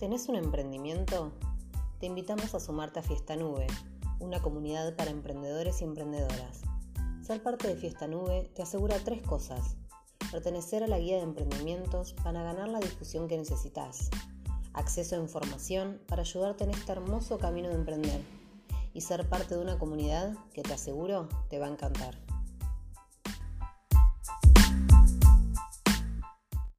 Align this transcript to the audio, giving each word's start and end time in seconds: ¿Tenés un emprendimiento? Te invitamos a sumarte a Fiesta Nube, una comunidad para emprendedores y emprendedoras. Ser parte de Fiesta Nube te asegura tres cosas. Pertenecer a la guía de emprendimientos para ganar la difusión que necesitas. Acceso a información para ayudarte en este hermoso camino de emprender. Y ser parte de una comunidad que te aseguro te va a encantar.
¿Tenés 0.00 0.30
un 0.30 0.36
emprendimiento? 0.36 1.30
Te 1.98 2.06
invitamos 2.06 2.54
a 2.54 2.60
sumarte 2.60 3.00
a 3.00 3.02
Fiesta 3.02 3.36
Nube, 3.36 3.66
una 4.18 4.40
comunidad 4.40 4.96
para 4.96 5.10
emprendedores 5.10 5.82
y 5.82 5.84
emprendedoras. 5.84 6.62
Ser 7.20 7.42
parte 7.42 7.68
de 7.68 7.76
Fiesta 7.76 8.08
Nube 8.08 8.50
te 8.54 8.62
asegura 8.62 8.96
tres 9.04 9.20
cosas. 9.20 9.76
Pertenecer 10.32 10.82
a 10.82 10.86
la 10.86 10.98
guía 10.98 11.16
de 11.16 11.24
emprendimientos 11.24 12.14
para 12.14 12.42
ganar 12.42 12.70
la 12.70 12.80
difusión 12.80 13.28
que 13.28 13.36
necesitas. 13.36 14.08
Acceso 14.72 15.16
a 15.16 15.18
información 15.18 16.00
para 16.08 16.22
ayudarte 16.22 16.64
en 16.64 16.70
este 16.70 16.92
hermoso 16.92 17.36
camino 17.36 17.68
de 17.68 17.74
emprender. 17.74 18.22
Y 18.94 19.02
ser 19.02 19.28
parte 19.28 19.54
de 19.54 19.60
una 19.60 19.78
comunidad 19.78 20.34
que 20.54 20.62
te 20.62 20.72
aseguro 20.72 21.28
te 21.50 21.58
va 21.58 21.66
a 21.66 21.72
encantar. 21.72 22.29